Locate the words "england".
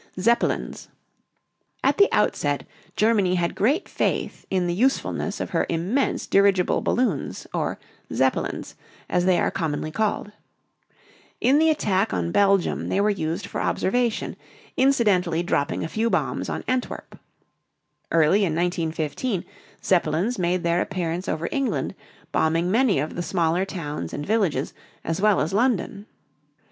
21.51-21.93